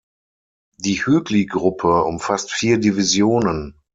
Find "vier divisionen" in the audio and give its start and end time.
2.51-3.75